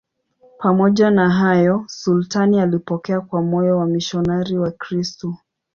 [0.59, 5.37] Pamoja na hayo, sultani alipokea kwa moyo wamisionari Wakristo.